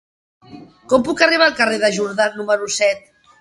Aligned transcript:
Com 0.93 1.05
puc 1.09 1.21
arribar 1.25 1.49
al 1.49 1.53
carrer 1.59 1.77
de 1.85 1.93
Jordà 1.99 2.27
número 2.41 2.73
set? 2.79 3.07